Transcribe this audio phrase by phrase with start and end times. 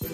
[0.00, 0.06] こ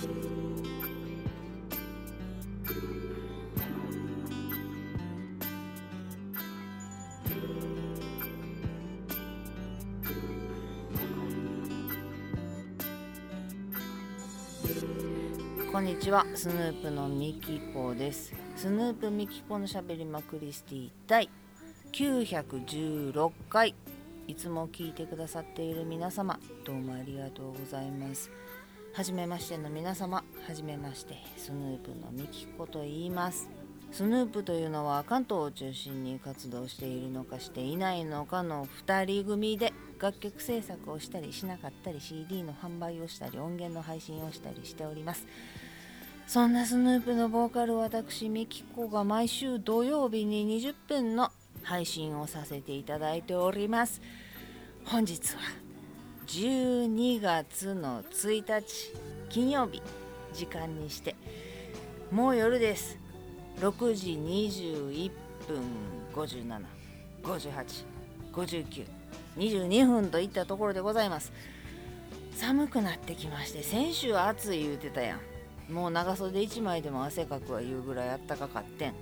[15.81, 16.25] んにちは。
[16.35, 18.33] スヌープのミキポです。
[18.57, 21.29] スヌープミキポのしゃべりまクリスティ第
[21.93, 23.75] 916回。
[24.27, 28.31] いつも聞いてくださっている皆様どうもありがとうございます。
[28.95, 33.51] はじめましての皆様はじめましてスヌープのミキコと言います。
[33.91, 45.27] スヌープというのは関東を中心に活動しているのかしていないのかの2人組で楽曲制作をしたりしなかったり CD の販売をしたり音源の配信をしたりしております。
[46.29, 51.33] そんなスヌープのボーカル私ミキコが毎週土曜日に20分の
[51.65, 54.01] 配信をさせていただいております。
[54.85, 55.64] 本日は
[56.27, 58.93] 12月の1日
[59.29, 59.83] 金曜日
[60.33, 61.15] 時間にして
[62.11, 62.99] もう夜です。
[63.61, 65.11] 6時21
[65.47, 65.63] 分
[68.33, 71.33] 57585922分といったところでございます。
[72.37, 75.17] 寒くなってきまして先週暑い言うてたや
[75.69, 75.73] ん。
[75.73, 78.95] もう長袖1枚でも汗かくわいうぐらいあったかかってん。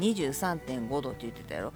[0.00, 1.72] 23.5度って言ってたやろ。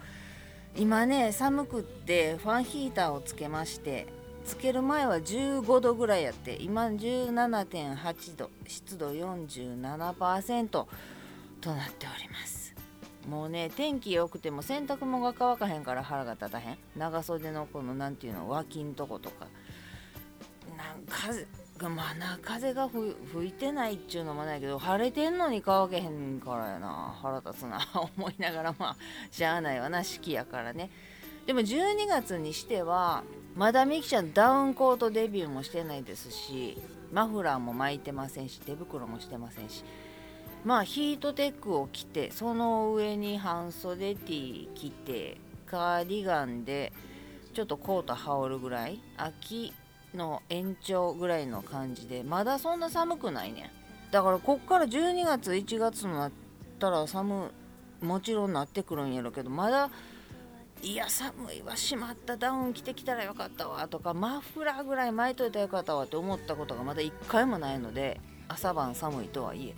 [0.77, 4.05] 今ね寒くってファンヒーターをつけまして
[4.49, 10.87] つける前は15度ぐらいやって今17.8度湿度47%と
[11.75, 12.73] なっております。
[13.29, 16.77] もうね天気良くても洗濯物が乾かへんから腹が立たへん。
[16.97, 19.45] 長袖のこの何ていうの脇んとことか。
[20.75, 21.03] なん
[21.77, 27.15] かまあな風が吹いてないっちゅうのもないけど晴れてんのに乾けへんからやな。
[27.21, 27.79] 腹立つな。
[28.17, 28.97] 思いながらまあ
[29.29, 30.89] しゃあないわな四季やからね。
[31.45, 33.23] でも12月にしては
[33.59, 36.77] まだみきちゃんダウンコートデビューもしてないですし
[37.11, 39.83] マフラーも巻いてませんし手袋もしてませんし
[40.63, 45.35] まあヒートテックを着てその上に半袖 T 着て
[45.65, 46.93] カーディガンで
[47.53, 49.73] ちょっとコート羽織るぐらい秋
[50.15, 53.73] の延長ぐらいの感じでまだそんな寒くないね
[54.11, 56.31] だからこっから12月1月になっ
[56.79, 57.51] たら寒
[57.99, 59.89] もちろんなってくるんやろうけどまだ
[60.81, 61.75] いや寒いわ。
[61.75, 62.37] しまった。
[62.37, 63.85] ダウン着てきたらよかったわ。
[63.89, 69.75] とかマフラーぐらい巻いといたらよかったわって思ったことがまだ1回もないので朝晩寒いとはいえ。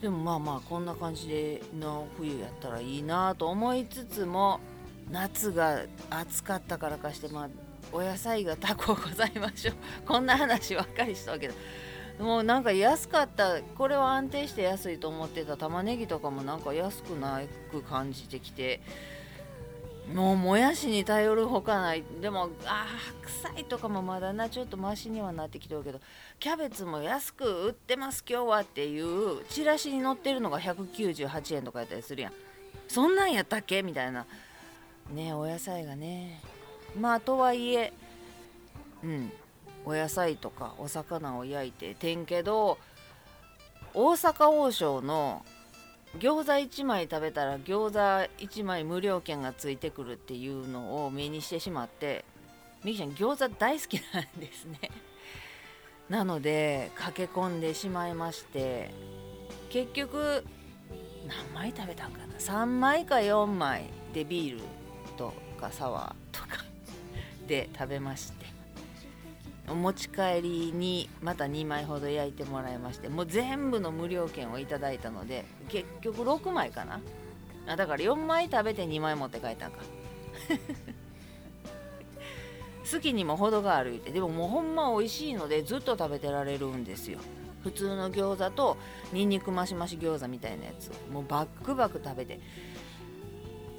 [0.00, 4.60] でもまあまあこんな感じでの冬やったらいいなと思いつつも
[5.10, 7.48] 夏が暑かったからかしてまあ
[7.92, 9.74] お野菜がタコございましょう。
[10.06, 11.54] こんな話ばっかりしたけど。
[12.20, 13.60] もうなんか安かった。
[13.62, 17.40] これは安定して安いと思ってた玉ねぎとかもなんか安くな
[17.72, 18.80] く感じてきて。
[20.14, 22.04] もうもやしに頼るほかない。
[22.20, 22.86] でもあ
[23.22, 26.00] 白菜とかもまだなちょっとマシにはなってきてるけど
[26.38, 32.32] キャベツも安く売ってます今日はっていうチラシに載ってるのが198円とかやったりするやん。
[32.88, 33.82] そんなんやったっけ？
[33.82, 34.26] みたいな。
[35.12, 36.42] ねお野菜がね。
[36.98, 37.92] まあとはいえ
[39.04, 39.32] うん。
[39.86, 42.78] お野菜とかお魚を焼いててんけど
[43.94, 45.42] 大阪王将の
[46.18, 52.24] 餃子1枚食べたら餃子1枚無料券がついてくるっていうのを目にしてしまって
[52.82, 54.80] みきちゃん餃子大好きなんですね。
[56.08, 58.90] なので駆け込んでしまいまして
[59.68, 60.44] 結局
[61.28, 64.64] 何枚食べたんかな？3枚か4枚でビール
[65.16, 66.64] とかサワーとか
[67.46, 68.59] で食べまして。
[69.70, 77.00] お持ち帰りにまた2枚ほど焼いてもらいましてもう全部の無料券をいただいたので結局6枚かな。
[77.66, 79.78] あだから4枚食べて2枚持って帰ったんか。
[82.90, 87.20] 好きにも程があるってでももうほんま美味しいのでずっと食べてられるんですよ。
[87.62, 88.76] 普通の餃子と
[89.12, 92.40] にんにくマシマシ餃子みたいなやつもうバックバク食べて。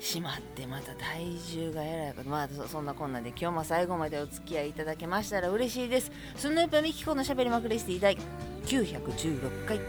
[0.01, 2.29] しまってまた体重がえらいこと。
[2.29, 6.11] まあそんなこんなで今日も最後までお付き合いいただけましたら嬉しいです。
[6.35, 8.17] スヌープミキコのしゃべりまくりして第
[8.65, 9.79] 916回。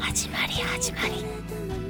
[0.00, 1.83] 始まり始まり。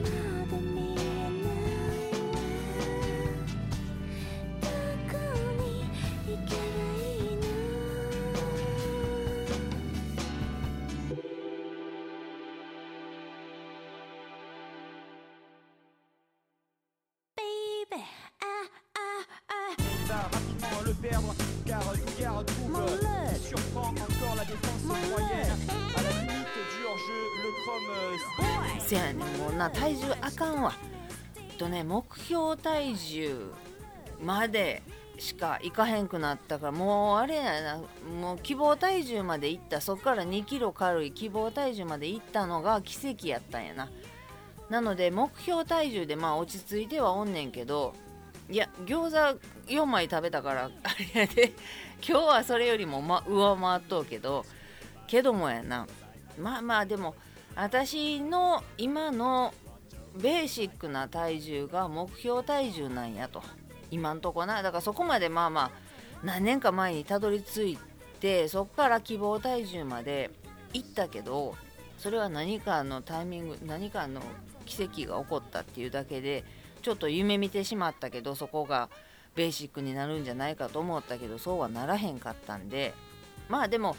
[32.56, 33.52] 体重
[34.22, 34.82] まで
[35.18, 37.80] しか行かへんくなったからもうあれやな
[38.20, 43.90] もう希望体重まで行ったそっから2キロ軽い希望体重まで行ったのが奇跡やったんやな。
[44.70, 47.94] なので目標体重でまあ落ち着いてはおんねんけど
[48.48, 49.38] いや餃子
[49.72, 51.52] 4枚食べたからあれやで。
[52.06, 54.44] 今日はそれよりも、ま、上回っとうけど
[55.06, 55.86] けどもやな。
[56.38, 57.14] まあまあでも
[57.54, 59.54] 私の今の
[60.20, 63.42] ベーシックな体重が目標体重なんやと。
[63.90, 64.62] 今んとこな。
[64.62, 65.70] だからそこまでまあまあ
[66.22, 67.78] 何年か前にたどり着い
[68.20, 70.30] てそっから希望体重まで
[70.72, 71.54] 行ったけど
[71.98, 74.22] それは何かのタイミング何かの
[74.66, 76.44] 奇跡が起こったっていうだけで
[76.82, 78.88] ちょっと夢見てしまったけどそこが
[79.34, 82.94] ベーシックになるんじゃないかと思ったけどそうはならへんかったんで。
[83.48, 83.96] まあでも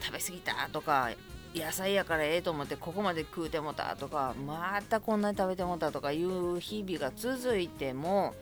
[0.00, 1.10] 食べ過ぎたとか
[1.54, 8.34] 野菜やからええと思ってここまで食うてもたとかまたこんなに食べてもたとかいう日々が続いても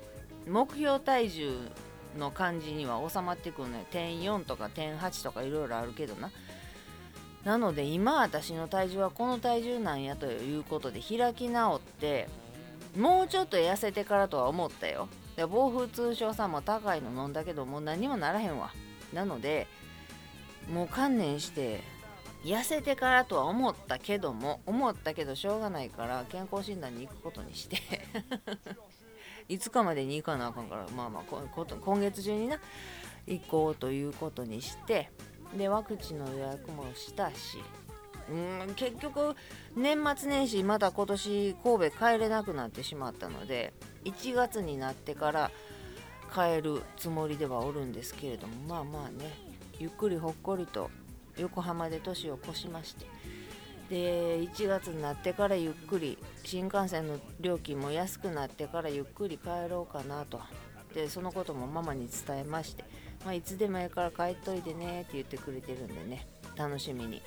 [0.48, 1.52] 目標体重
[2.18, 6.30] の感じには収まってくるね点4とか点8とかいろいろあるけどな。
[7.44, 12.28] なので今私の体重はこの体重なんやということで開き直って
[12.96, 15.08] もうちょっと痩せてからとは思ったよ。
[15.36, 18.72] で暴風通商さんも高いの飲んだけどもう何もならへんわ。
[19.12, 19.66] なので
[20.72, 21.80] もう観念して
[22.44, 27.78] 痩せてからとは思ったけども思ったけどしょうがないから健康診断に行くことにして。
[29.48, 32.60] 5日までに行かなあかんからまあまあ今月中にな
[33.26, 35.10] 行こうということにして。
[35.56, 37.58] でワクチンの予約もしたし。
[38.30, 38.34] う
[38.70, 39.34] ん結局
[39.74, 43.72] 年末年始まだ今年神戸帰れなくなってしまったので
[44.04, 45.50] 1月になってから
[46.32, 49.30] 帰るつもりではおるんですけれどもまあまあね
[49.78, 50.88] ゆっくりほっこりと
[51.38, 53.06] 横浜で年を越しまして
[53.92, 60.40] で1月になってからゆっくり新幹線の料金も安くなってからゆっくり帰ろうかなと。
[60.94, 62.84] でそのこともママに伝えまして、
[63.24, 66.26] まあ、いつでもええから帰っといてねって言ってくれてるんでね
[66.56, 67.22] 楽しみに。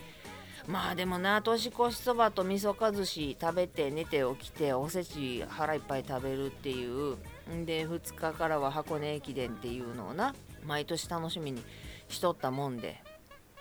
[0.67, 7.17] まあでもな年越しそばと味噌かずし食べて寝て起きておせち腹いっぱい食べるっていう
[7.53, 10.33] んで2日からは箱根駅伝っていうのをな
[10.65, 11.63] 毎年楽しみに
[12.09, 13.03] しとったもんで。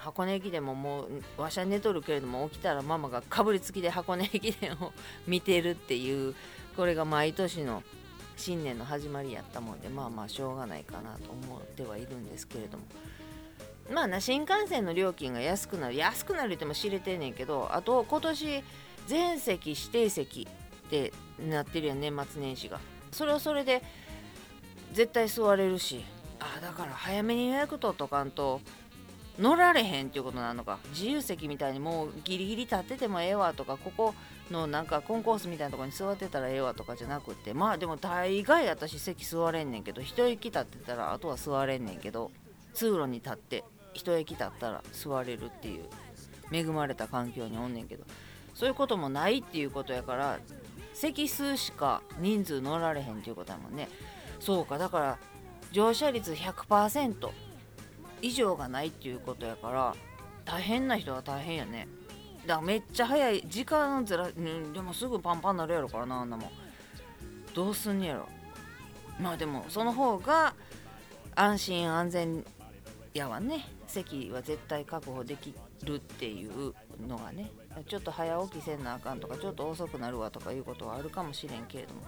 [0.05, 1.07] 箱根駅伝もも
[1.39, 4.93] うわしゃ寝とるけれども起きたらママがかぶりつきで箱根駅伝を
[5.27, 6.35] 見てるっていう
[6.77, 7.83] これが毎年の
[8.37, 12.85] 新年の始まりやったもんでまあまあしょうがないかなと思ってはいるんですけれども。
[13.91, 18.65] まあな新幹線の料金が安くなる安くなるっても知れてんねんけどあと今年
[19.07, 20.49] 全席指定席
[20.87, 22.79] ってなってるやん年末年始が。
[23.11, 23.83] それはそれで
[24.93, 26.05] 絶対座れるし。
[26.41, 28.61] あだから早めに予約取っとかんと
[29.39, 30.79] 乗られへんっていうことなのか。
[30.91, 34.15] 自由席みたいにもうギリギリ立っててもええわとかここ
[34.51, 37.55] のなんかコンコースみたいなとこに座ってたらええわとかじゃなくて。
[37.55, 42.31] まあでも大概私席座れんねんけど一息立ってたらあとは座れんねんけど
[42.75, 45.85] 通路に立って一息立ったら座れるっていう
[46.53, 48.05] 恵まれた環境におんねんけど。
[48.55, 50.39] そういうこともないっていうことやから
[50.93, 53.89] 席数しか人数乗られへんっていうことやもんね。
[54.39, 55.19] そうかだから
[55.73, 57.31] 乗車率100%
[58.23, 59.95] 以上がないっていうことやから
[60.45, 61.89] 大変な人は大変やね。
[62.47, 66.51] だからめっちゃ早い時間ずら、うん、でもすぐパンパンになるやろからなあんなもん。
[67.55, 68.29] どうすんねやろ。
[69.19, 70.55] まあでもその方が
[71.35, 72.45] 安心安全
[73.15, 73.67] やわね。
[73.87, 75.55] 席は絶対確保でき
[75.85, 76.75] るっていう
[77.07, 77.51] のがね。
[77.89, 82.03] ちょっと早起きせんなあかんとかちょっと遅くなるわとかいうことはあるかもしれんけれども。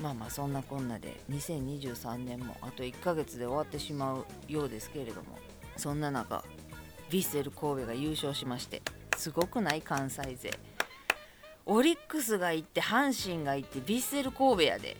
[0.00, 5.38] まあまあそんなこんなで2023年もあと1ヶ月で終わってしまうようですけれども
[5.76, 6.44] そんな中
[7.10, 8.82] ヴィッセル神戸が優勝しまして
[9.16, 10.50] すごくない関西勢。
[11.66, 14.96] オリックスが行って阪神が行ってヴィッセル神戸やで。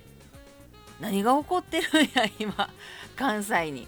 [1.01, 2.69] 何が起こってるんや今
[3.15, 3.87] 関西に。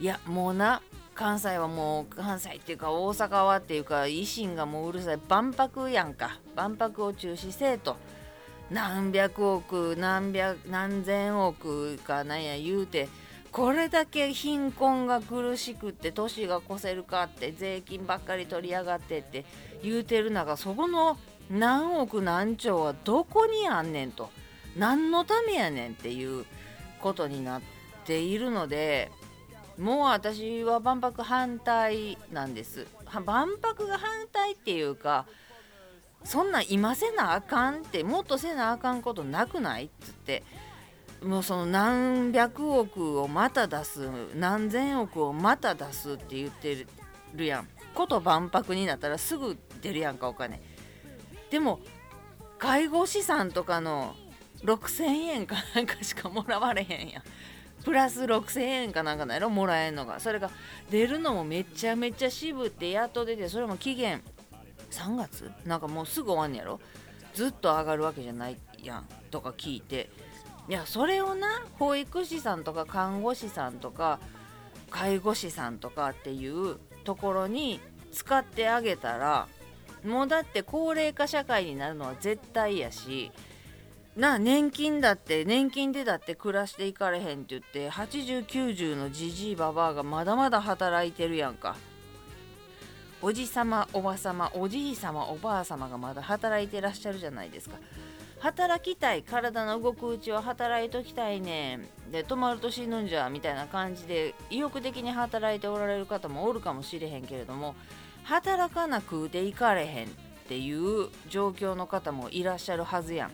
[0.00, 0.80] いやもうな
[1.14, 5.18] 関西はもう関西っていうか大阪はっていうか維新がもううるさい。
[5.28, 6.40] 万博やんか。
[6.56, 7.96] 万博を中止せえと。
[8.72, 13.08] 何百億何百何千億かなんや言うて
[13.50, 19.44] これだけ貧困が苦しくって年が越せるかって税金ばっかり取りやがってって
[19.82, 21.18] 言うてる中そこの
[21.50, 24.30] 何億何兆はどこにあんねんと。
[24.74, 26.46] 何のためやねんっていう
[27.00, 27.62] ことになっ
[28.06, 29.10] ているので
[29.78, 32.86] もう私は万博反対なんです。
[33.26, 35.26] 万博が反対っていうか
[36.24, 40.42] そんなん今せなあかんってもっとせなあかんことなくないっつって。
[41.22, 46.84] もうその何百億をまた出す何千億をまた出すって言って
[47.34, 47.68] るやん。
[47.94, 50.60] こと万博になったらすぐ出るやんかお金。
[51.50, 51.78] でも
[52.58, 54.16] 介護士さんとかの
[54.64, 57.22] 6000円かなんかしかもらわれへんやん。
[57.84, 60.18] プラス6000円かなんかなやろもらえんのが。
[60.18, 60.50] それが
[60.90, 64.22] 出るのもめちゃめちゃ渋ってやっと出てそれも期限
[64.92, 65.50] 3月？
[65.64, 66.80] なんかもうすぐ終わんねやろ？
[67.34, 70.10] ずっと上がるわけじゃないやんとか聞いて。
[70.68, 74.20] いやそれをな保育士さんとか看護師さんとか
[74.90, 77.80] 介護士さんとかっていうところに
[78.12, 79.48] 使ってあげたら
[80.04, 83.32] もうだって高齢化社会になるのは絶対やし
[84.16, 91.74] な年金だって年金でだって暮らしていかれへんって言って8090のじじいばばあがまだまだ働いてるやんか。
[93.24, 97.76] おじさまおばさまおじいさまおばあさまがまだ働いてらっしゃるじゃないですか。
[98.40, 107.76] 働きたい体の動くうちは働いときたいねで止まると死ぬんじゃみたいな感じで意欲的に働いておられる方もおるかもしれへんけれども
[108.24, 110.10] 働かなくていかれへんっ
[110.48, 113.30] ていう状況の方もいらっしゃるはずやん。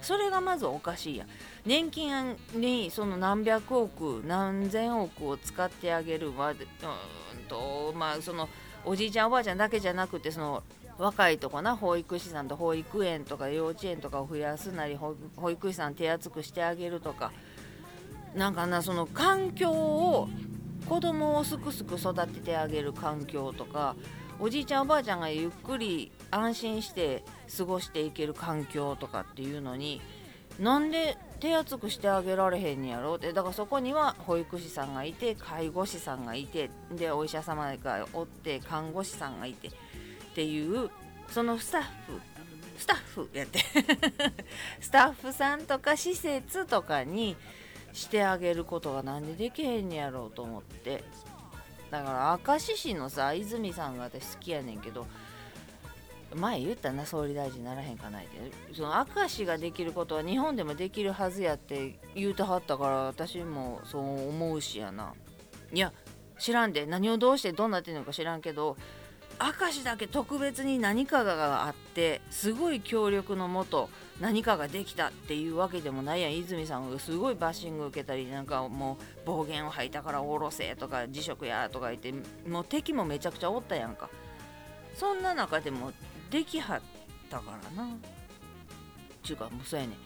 [0.00, 1.28] それがまずおかしいやん。
[1.66, 8.48] 年金にその何百億何千億を使ってあげるまでうんとまあその
[8.88, 10.62] おじいちゃんおばあちゃんだけじゃなくてその
[10.96, 17.30] 若いとこな保育士さんと保育園とか幼稚園とかを増やすなり保育士さん手厚くしてあげるとか
[18.34, 20.30] なんかなその環境を
[20.88, 23.94] 子供をすくすく育ててあげる環境とか
[24.40, 27.24] おじいちゃんおばあちゃんがゆっくり安心して
[27.58, 30.00] 過ごしていける環境とかっていうのに
[30.58, 33.16] なんで手厚くしてあげられへんやろ？
[33.16, 39.70] ってだからそこには保育士さんがいて介護士さんがいてでお医者様がおって看護師さんがいてっ
[40.34, 40.90] ていう
[41.28, 41.88] そのスタッフ
[42.78, 43.58] スタッフやって。
[44.80, 47.36] スタッフさんとか施設とかに
[47.92, 51.02] してあげることがなんでできへんやろうと思って。
[51.90, 55.06] だから明石市のさ泉さんが私好きやねんけど
[56.34, 58.74] 前言ったな総理大臣ならへんかないで。
[58.74, 65.14] その明石ができることは日本でもできるはずやって言うてはったから私もそう思うしやな。
[65.72, 65.92] いや
[66.38, 66.86] 知らんで。
[66.86, 68.76] 何をどうしてどうなってんのか知らんけど
[69.40, 73.88] 明石だけ特別に何かがあってすごい協力のもと
[74.20, 76.36] 何かができたっていうわけでもないやん。
[76.36, 82.12] 泉さんがすごいバッシング受けたりなんかもう暴言を吐いたからおろせとか辞職やとか言って
[82.48, 84.10] もう敵もめちゃくちゃおったやんか。
[84.96, 85.92] そんな中でも
[86.30, 86.80] できはっ
[87.30, 87.88] たからな。
[89.22, 89.96] ちゅうかもうそうやね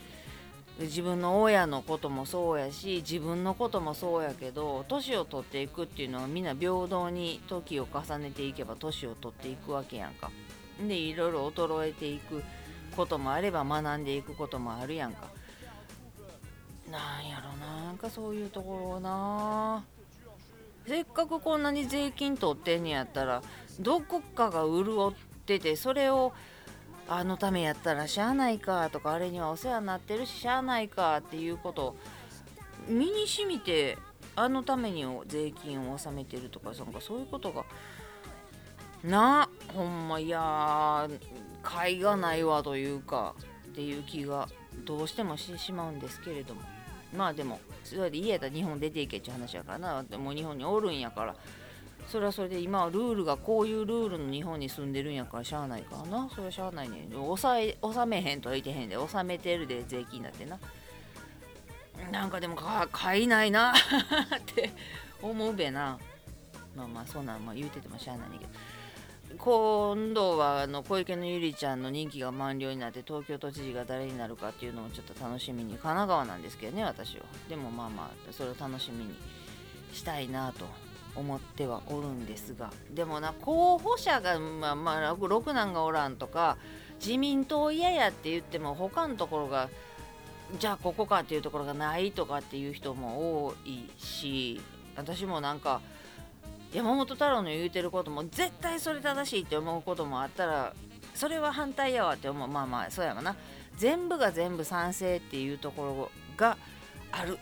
[0.80, 10.30] 自分の親のこともそうやし自分のこともそうやけど年を取っていくっていうのはみんな平等に時を重ねていけば年を取っていくわけやんか。
[10.80, 12.42] でいろいろ衰えていく
[12.96, 15.30] こともあれば学んでいくこともあるやんか。
[16.90, 17.92] なんやろな。
[17.92, 19.84] んかそういうところな。
[20.86, 23.42] せっかくこんなに税金取ってんねやったら
[23.78, 25.12] どこかが潤っ
[25.58, 26.32] ててそれを
[27.08, 31.96] あのためやったらしゃあないかとかあれにはお世話になってるししゃあないかっていうこと
[32.88, 33.98] 身にしみて
[34.34, 37.64] あのために税金を納めてるとかなんかそういうことが
[39.04, 41.08] なほんまいや
[41.62, 43.34] 甲斐がないわというか
[43.68, 44.48] っていう気が
[44.84, 46.62] どうしてもしてしまうんですけれども。
[47.16, 50.02] まあでもそれで家やったら日本出ていけっちゅう話やからな。
[50.02, 51.36] でも日本におるんやから
[52.08, 56.28] それはそれで今はルールがこういうルールの日本に住んでるんやからしゃあないからな。
[56.30, 60.58] それはしゃあないね抑え納めへんとは言ってへんで納めてるで税金だってな。
[62.10, 63.72] なんかでもか買いないな
[64.36, 64.72] って
[65.22, 65.98] 思うべな。
[66.76, 68.50] まあまあそんなんまあ言うててもしゃあないねんけど。
[69.38, 77.24] 今度はあの小池のゆりちゃんの任期が満了になって東京都知事が誰になるかっていうのをちょっと楽しみに神奈川なんですけどね私は。
[77.48, 79.14] でもまあまあそれを楽しみに
[79.94, 80.91] したいなと。
[81.14, 86.56] 思ってはおるんですがでもな候補者がまあまあ6男がおらんとか
[87.04, 89.68] 自民党嫌やって言っても他のところが
[90.58, 94.60] じゃあここかっていうところがないとかっていう人も多いし
[94.96, 95.80] 私もなんか
[96.72, 100.72] 山本太郎の言うてることも絶対それ正しいって思うこともあったら
[101.14, 102.48] それは反対やわって思う。
[102.48, 103.36] まあまあそうやわな。
[103.76, 106.56] 全部が全部賛成っていうところが
[107.10, 107.38] ある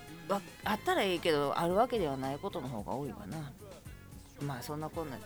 [0.65, 3.53] あったらいいけどあるわけではないことの方が多いわな。
[4.43, 5.23] まあそんなこんなに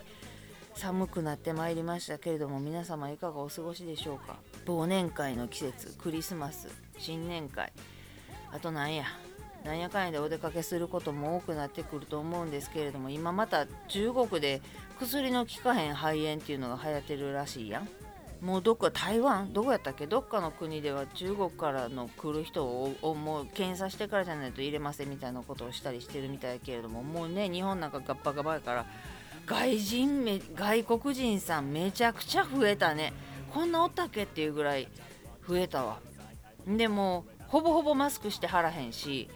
[0.75, 4.35] 寒くなってまいりましたけれども皆様いかがお過ごしでしょうか？
[4.65, 6.67] 忘年会の季節クリスマス
[6.97, 7.71] 新年会。
[8.51, 9.05] あとなんや？
[9.63, 14.61] なんやかんやでお出かけすることも多くなってくると思うんですけれども今また中国で
[14.99, 17.89] 薬の効かへん肺炎っていうのが流行ってるらしいやん。
[18.41, 20.05] もうどっか台湾どこやったっけ？
[20.07, 28.85] どっかの国では中国からの来る人をもう検査してからじゃないと入れませんみたいなことをしたりしてるみたいやけれどももうね日本なんかガッパガバやから
[29.45, 33.13] 外人め外国人さんめちゃくちゃ増えたね。
[33.53, 34.87] こんなおったっけっていうぐらい
[35.47, 35.99] 増えたわ。
[36.67, 39.29] でもほぼほぼマスクしてはらへんし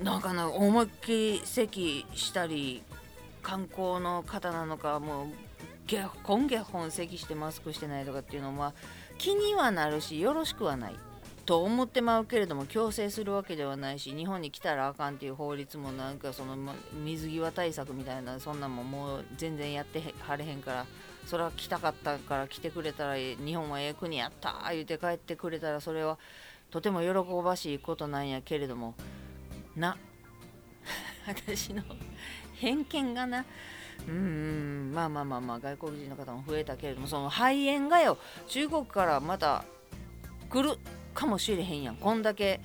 [0.00, 2.82] なんかな思いっきり咳したり
[3.42, 5.26] 観光の方なのかもう
[5.86, 8.74] ゲッホンゲホン咳してマスクしてないとかっていうのは
[9.18, 10.96] 気にはなるしよろしくはない
[11.46, 16.56] と思ってまうけれども強制するわけではないし日本に来たらあかんっていう法律もなんかその
[17.04, 20.86] 水際対策みたいなそんなんももう全然やってはれへんから
[21.24, 26.18] それは来たかったから来てくれたら日本はええ国やった言うて帰ってくれたらそれは
[26.72, 27.08] とても喜
[27.44, 28.94] ばしいことなんやけれども
[29.76, 29.96] な
[31.28, 31.82] 私の
[32.54, 33.44] 偏見がな
[34.08, 39.64] うんまあまあまあまあ外国人の方も増えたけれどもその肺炎がよ中国からまた
[40.48, 40.78] 来る
[41.14, 42.60] かもしれへんやんこんだけ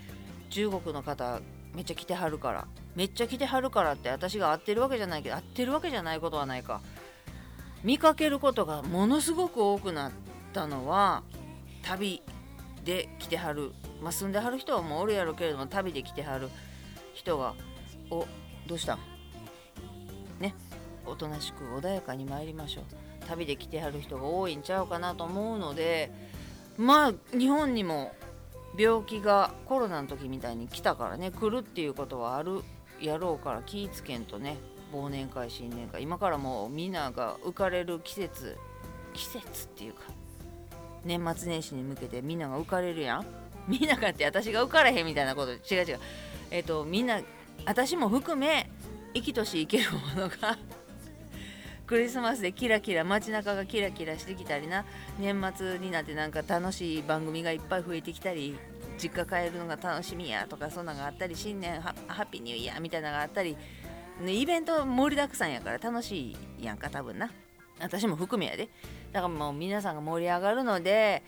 [0.49, 1.41] 中国の方
[1.73, 6.81] めっちゃ来てはるからめっちゃ来てはるからって私が合ってるわけじゃないけど合ってるわけじゃないことはないか
[7.83, 10.11] 見かけることがものすごく多くなっ
[10.53, 11.23] たのは
[11.81, 12.21] 旅
[12.83, 13.71] で来てはる、
[14.01, 16.49] まあ、住んではる人はもうおるやろけれども旅で来てはる
[17.13, 17.55] 人が
[18.11, 18.27] 「お
[18.67, 18.99] どうしたん?」
[21.11, 22.83] おとなしく穏やかに参りましょう。
[23.27, 26.11] 旅で来てはる人が多いんちゃうかなと思うので
[26.77, 28.13] まあ日本にも
[28.77, 32.61] 病気がコロナの時みたいに来たからね来るっていうことはある
[32.99, 34.57] やろうから気ぃつけんとね
[34.93, 38.57] 忘年会新年会今からもうみんなが浮かれる季節
[39.13, 40.01] 季節っていうか
[41.03, 43.25] 年末年始に向けてみんなが浮かれるやん。
[43.67, 45.99] みんながって私が浮かれへんみたいなこと違う違う。
[46.49, 47.21] えっ、とみんな
[47.65, 48.69] 私も含め
[49.13, 50.57] 生きとし生けるものが
[51.91, 54.85] クリスマスでキラキラ街中がキラキラしてきたりな。
[55.19, 58.55] 年末になってなんか楽しい番組がいっぱい増えてきたり
[58.97, 63.57] 実家帰るのが楽しみやとかそんなのがあったり新年ハッピーニューイヤーみたいなのがあったり、
[64.21, 67.29] ね、イベント盛りだくさんやから楽しいやんか多分な。
[67.81, 68.69] 私も含めやで。
[69.11, 71.23] だからもう皆さんが盛り上がるので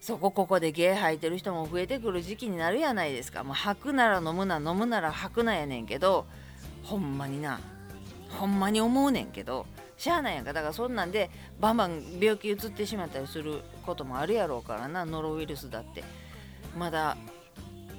[0.00, 3.42] そこここで芸吐いてる人も増えてくる時期になるやないですか。
[3.42, 6.26] もう吐くなら飲むな飲むなら吐くなやねんけど
[6.82, 7.58] ほんまにな
[8.38, 9.66] ほんまに思うねんけど
[9.96, 16.02] しゃあないやんかだからそんなんでバンバン病気うつってしまったりすることもあるやろうからなノロウイルスだって。
[16.76, 17.16] まだ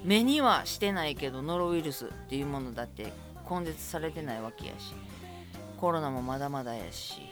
[0.02, 3.12] 目にはしてないけどノロウイルスっていうものだって
[3.48, 4.94] 根絶されてないわけやし。
[5.78, 7.22] コロナもまだまだやし。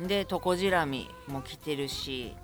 [0.00, 2.34] でトコジラミも来てるし。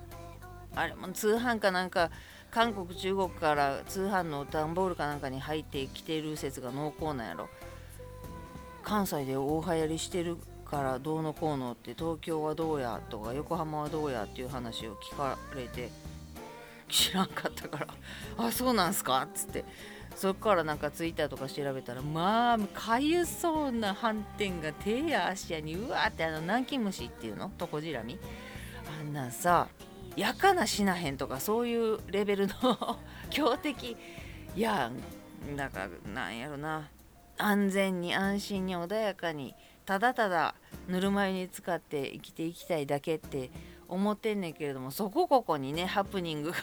[0.73, 2.09] あれも通販かなんか
[2.49, 7.49] 韓国中国から通販の段ボールかなんかに入ってきてる説が濃厚なんやろ。
[8.91, 15.89] 関西で大流行りしてるからどうのこうのって東京はどうやとか横浜はどうやっていう話を聞かれて
[16.89, 17.87] 知らんかったから
[18.37, 19.63] あそうなんすかっつって。
[20.13, 27.49] そっからなんかツイッターとか調べたらまあかゆそうな斑点が手や足やにうわってあの南京虫っていうの？
[27.57, 28.19] トコジラミ？
[28.99, 29.69] あんなさ
[30.17, 32.53] やかなしなへんとかそういうレベルの
[33.31, 33.95] 強敵
[34.53, 34.97] やん。
[35.71, 36.89] からなんやろな。
[37.43, 40.55] 安全に安心に穏やかにただただ
[40.87, 43.49] ぬるま湯に使って生きていきたいだけって
[43.87, 46.57] 思ってんねんけれどもそこここにねハプニングが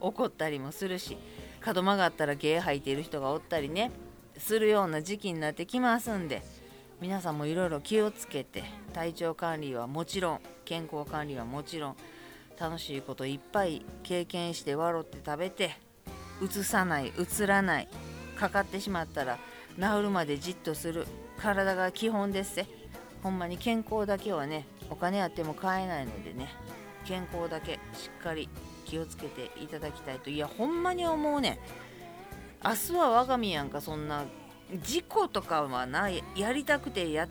[0.00, 1.16] 起こったりもするし
[1.60, 3.90] 角曲がったら毛吐いている人がおったりね
[4.36, 6.42] するような時期になってきますんで
[7.00, 11.96] 皆さんもいろいろ気をつけて体調管理はもちろん健康管理はもちろん
[12.58, 15.76] 楽しいこといっぱい経験して笑って食べて
[16.40, 17.88] うつさないうつらない
[18.36, 19.38] かかってしまったら
[19.78, 21.06] 治るまでじっとする。
[21.38, 22.64] 体が基本です
[23.22, 26.48] ほんまに健康だけはねお金あっても買えないのでね。
[27.04, 28.48] 健康だけしっかり
[28.84, 30.30] 気をつけていただきたいと。
[30.30, 31.58] いやほんまに思うね
[32.64, 34.24] 明日は我が身やんかそんな
[34.82, 37.28] 事故とかはなやりたくてやっ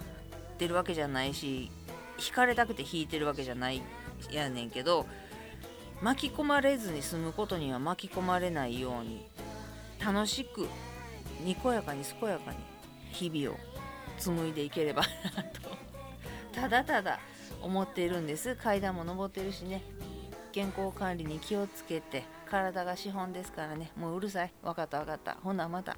[0.57, 1.71] てるわけじゃないし
[2.19, 3.81] 引かれたくて引いてるわけじゃない
[4.31, 5.07] やねんけど
[6.01, 9.27] 巻き込まれずに済むことには巻き込まれないように
[10.03, 10.67] 楽しく
[11.43, 12.57] にこやかに健やかに
[13.11, 13.59] 日々を
[14.17, 15.01] 紡いでいければ
[15.35, 15.61] なと
[16.53, 17.19] ただただ
[17.61, 18.55] 思っているんです。
[18.55, 19.81] 階段も登ってるしね。
[20.51, 23.91] 健康管理に気をつけて体が資本ですからね。
[23.97, 24.53] もううるさい。
[24.61, 25.37] 分かった分かった。
[25.41, 25.97] ほなまた。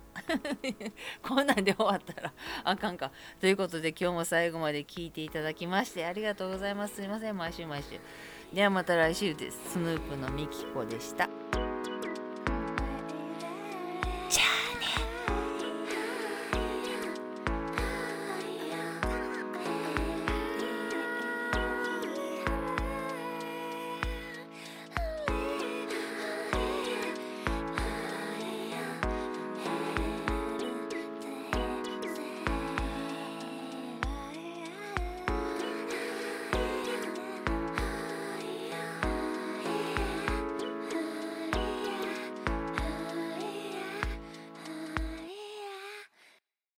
[1.21, 2.31] こんなんで終わったら
[2.63, 3.11] あかんか。
[3.41, 6.95] ということで今日も最後まで聞いていただきましてありがとうございます。
[6.95, 7.37] すいません。
[7.37, 7.99] 毎週毎週。
[8.53, 9.73] ではまた来週です。
[9.73, 11.44] スヌープのみきこでした。